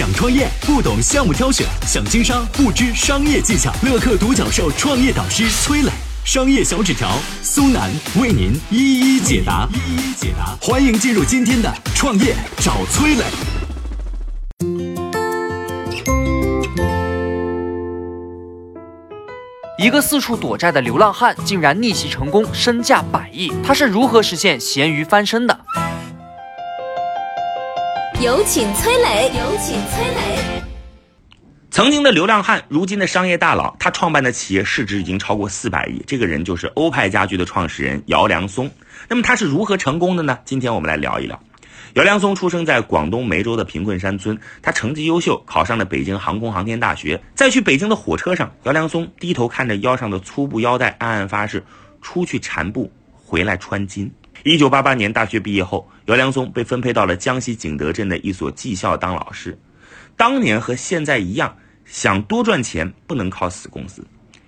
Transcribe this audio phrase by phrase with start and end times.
[0.00, 3.70] 想创业不懂项目挑选，想经商不知商业技巧。
[3.82, 5.90] 乐客独角兽创业导师崔磊，
[6.24, 7.06] 商业小纸条
[7.42, 9.68] 苏南为您一一解答。
[9.74, 13.24] 一一解答，欢迎进入今天的创业找崔磊。
[19.76, 25.59] 一个四处躲债的流浪汉竟然逆袭成功，身价百亿，他是如何实现咸鱼翻身的？
[28.22, 30.62] 有请崔磊，有请崔磊。
[31.70, 36.04] 曾经的流浪汉，如今的商业大佬，他创办的企业市值已经超过四百亿。
[36.06, 38.70] 这个人就是欧派家具的创始人姚良松。
[39.08, 40.38] 那么他是如何成功的呢？
[40.44, 41.40] 今天我们来聊一聊。
[41.94, 47.22] 姚良松出生在广东梅州的贫困山村，他成绩优秀，考上了北京航空航天大学。
[47.34, 51.64] 在去北京的火车上，姚良松低头看着腰上的粗布腰带，暗暗发誓：
[52.02, 54.12] 出去缠布，回来穿金。
[54.42, 59.58] 一九八八年大学毕业后，姚良松被分配到了江西景德镇的一所技校当老师。
[60.16, 64.06] 当年和现在一样，想多赚钱不能靠死工资。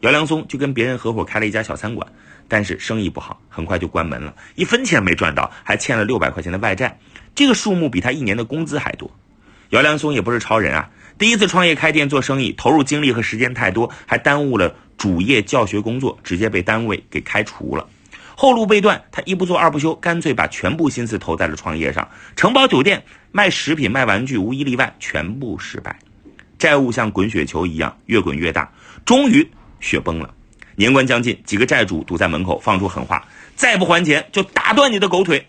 [0.00, 2.08] 姚良松就跟别人合伙开了一家小餐馆，
[2.48, 6.98] 但是生意不好，很快就关门了，一分钱没赚到，还欠了六百块钱的外债。
[7.34, 9.10] 这个数目比他一年的工资还多。
[9.68, 17.86] 姚良松也不是超人啊，第一次创业开店做生意，投入精力和时间太多，还耽误了主业教学工作，直接被单位给开除了。
[18.36, 22.08] 后路被断，他一不做二不休，干脆把全部心思投在了创业上。
[22.36, 25.98] 承包酒店、卖食品、卖玩具，无一例外全部失败，
[26.58, 28.70] 债务像滚雪球一样越滚越大，
[29.04, 29.48] 终于
[29.80, 30.34] 雪崩了。
[30.76, 35.46] 年关将近，几个债主堵在门口，放出狠话：再不还钱就打断你的狗腿。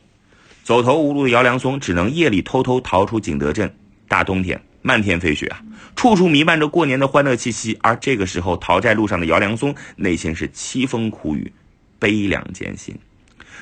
[0.64, 3.75] 走投无路的姚良松只能夜里偷偷逃出景德镇。
[4.08, 5.59] 大冬天，漫天飞雪啊，
[5.95, 7.75] 处处弥漫着过年的欢乐气息。
[7.81, 11.52] 而这个时候，逃债路上的姚良松内心是凄风苦雨，
[12.06, 12.95] 悲凉艰辛。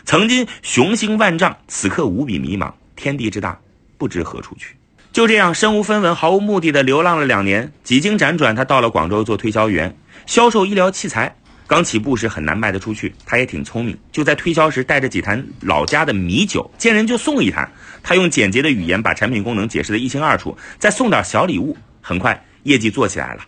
[0.03, 2.69] 曾经雄心万丈，此刻无比迷茫。
[2.93, 3.57] 天地之大，
[3.97, 4.75] 不知何处去。
[5.13, 7.71] 就这样，身无分文、毫无目的的流浪了两年。
[7.85, 11.33] 几经辗转，他到了广州做推销员，销售医疗器材。
[11.67, 17.71] 刚起步时很难卖得出去，他也挺聪明，就在推销时带着几坛老家的米酒，见人就送一坛。
[18.03, 23.45] 他用简洁的语言把产品功能解释得一清二楚，再送点小礼物，很快业绩做起来了。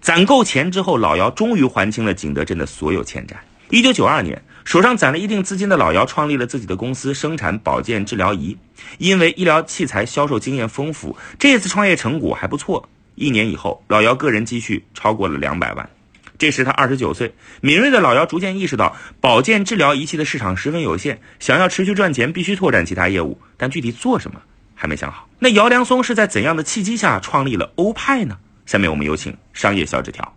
[0.00, 3.36] 攒够钱之后，老姚终于还清了景德镇的所有欠债。
[3.72, 8.54] 一九九二年，手上攒了一定资金的老姚创立了自己的公司，生产保健治疗仪。
[8.98, 12.86] 因为医疗器材销售经验丰富，这次创业成果还不错。
[13.14, 15.88] 一年以后，老姚个人积蓄超过了两百万。
[16.36, 17.32] 这时他二十九岁，
[17.62, 24.38] 敏锐的老姚逐渐意识到保健治疗仪器的市场十分有限，想要持续赚钱，必须拓展其他业务，但具体做什么
[24.74, 25.26] 还没想好。
[25.38, 28.36] 那姚良松是在怎样的契机下创立了欧派呢？
[28.66, 30.36] 下面我们有请商业小纸条。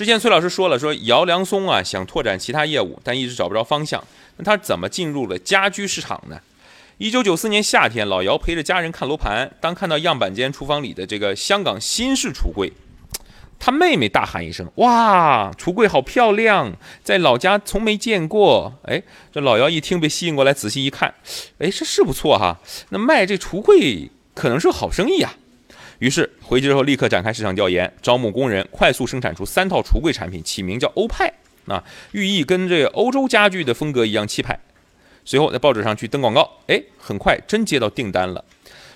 [0.00, 4.02] 之前崔老师说了，说姚良松啊想拓展其他业务，但一直找不着方向。
[4.38, 6.40] 那他怎么进入了家居市场呢？
[6.96, 12.72] 一九九四年夏天，老姚陪着家人看楼盘，当看到样板间厨房里的这个香港新式橱柜。
[13.58, 16.72] 他妹妹大喊一声：“哇，橱柜好漂亮，
[17.04, 21.12] 在老家从没见过。”哎，这老姚一听被吸引过来，仔细一看，
[21.58, 22.58] 哎，这是不错哈。
[22.88, 25.34] 那卖这橱柜可能是好生意啊。
[26.00, 31.32] 于是回去之后立刻展开市场调研，招募工人，快速生产出三套橱柜产品，起名叫欧派
[31.66, 34.58] 啊，寓意跟这个欧洲家具的风格一样气派。
[35.24, 38.44] 随后在报纸上去登广告，哎，很快真接到订单了。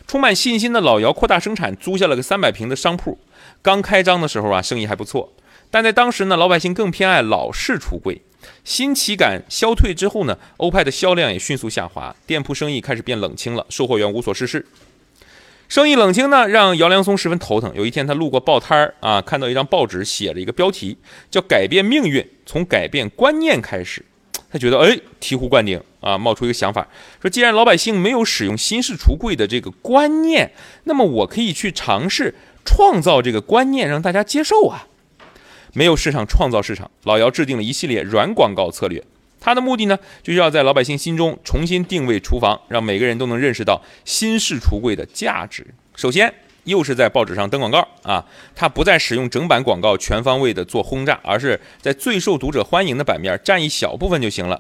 [0.07, 3.19] 充满信心的老姚扩大生产，租下了个三百平的商铺。
[3.63, 5.33] 刚开张的时候啊，生意还不错，
[5.71, 8.23] 但在当时呢，老百姓更偏爱老式橱柜。
[8.65, 14.67] 新奇感消退之后呢，欧派的销量也迅速下滑，店铺生意开始变冷清了，售货员无所事事。
[15.75, 17.73] 生意冷清呢，让姚良松十分头疼。
[17.75, 20.97] 有一天，他路过报摊儿啊，看到一张报纸，写了一个标题，
[21.33, 24.01] 叫“改变命运，从改变观念开始”。
[24.53, 26.87] 他觉得哎，醍醐灌顶啊，冒出一个想法，
[27.21, 30.53] 说既然老百姓没有使用新式橱柜的这个观念，
[30.85, 32.33] 那么我可以去尝试
[32.65, 34.87] 创造这个观念，让大家接受啊。
[35.73, 36.89] 没有市场，创造市场。
[37.03, 39.03] 老姚制定了一系列软广告策略，
[39.45, 45.67] 他的目的呢，就是要在老百姓心中重新定位厨房，让每个人都能认识到新式橱柜的价值。
[45.95, 46.33] 首先。
[46.65, 48.25] 又是在报纸上登广告啊，
[48.57, 54.59] 他不再使用整版广告全方位的做轰炸，而是在最受读者欢迎的版面占一小部分就行了。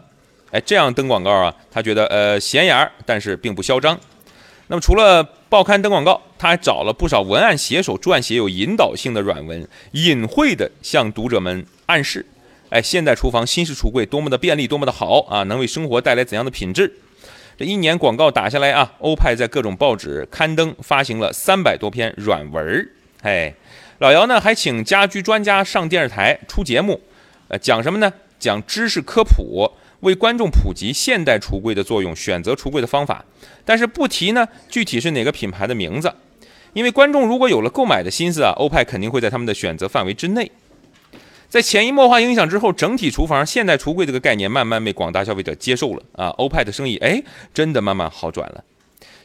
[0.50, 3.98] 哎，这样登广告啊，他觉得呃显眼儿，但是并不嚣张。
[4.66, 12.26] 那么除了报刊登广告，他还找了不少文案写手撰写有引导性的软文，隐晦的向读者们暗示：
[12.74, 16.92] 哎，现代厨房、新式橱柜多么的便利，多么的好啊，能为生活带来怎样的品质？
[17.56, 22.88] 这一年广告打下来啊，欧派在各种报纸刊登发行了三百多篇软文儿。
[23.22, 23.54] 哎，
[23.98, 27.00] 老姚呢还请家居专家上电视台出节目，
[27.46, 28.12] 呃，讲什么呢？
[28.40, 29.70] 讲知识科普，
[30.00, 33.24] 为观众普及现代橱柜的作用，选择橱柜的方法。
[33.64, 36.12] 但是不提呢，具体是哪个品牌的名字，
[36.72, 40.50] 因为观众如果有了购买的心思啊，欧派肯定会在他们的选择范围之内。
[41.54, 47.22] 在潜移默化影响之后，整体厨房现代橱柜这个概念慢慢被广大消费者接受了啊，欧派的生意哎，
[47.52, 48.64] 真的慢慢好转了。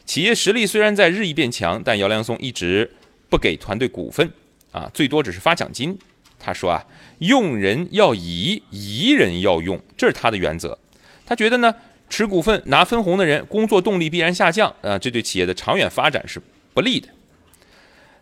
[0.06, 2.88] 企业实力虽然在日益变强，但姚良松一直
[3.28, 4.30] 不给团队股份
[4.70, 5.98] 啊，最多只是发奖金。
[6.38, 6.86] 他说啊，
[7.18, 10.78] 用人要疑，疑人要用，这是他的原则。
[11.26, 11.74] 他觉得呢，
[12.08, 16.40] 持股份拿分红的人工作动力必然下降啊，这对企业的长远发展是
[16.72, 17.08] 不利的。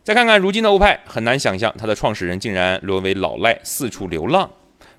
[0.09, 4.49] 再看看如今的欧派，很难想象他的创始人竟然沦为老赖，四处流浪。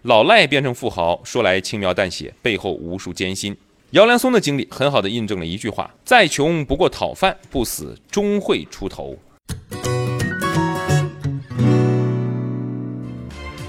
[0.03, 3.57] 老赖变成富豪，说来轻描淡写，背后无数艰辛。
[3.89, 9.17] 姚良松的经历很好的印证了一句话：再穷不过讨饭，不死终会出头。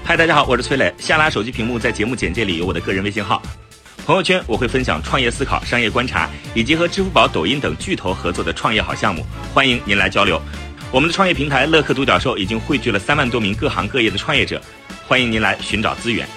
[0.03, 0.93] 嗨，大家好，我是崔磊。
[0.99, 3.41] 下拉手机屏幕，在节目简介里有我的个人微信号。
[4.05, 10.39] 朋友圈我会分享创业思考、商业观察，以及和支付宝、抖音等巨头合作的创业好项目，欢迎您来交流。
[10.91, 14.61] 我们的创业平台乐客独角兽已经汇聚了三万多名各行各业的创业者，
[15.07, 16.27] 欢迎您来寻找资源。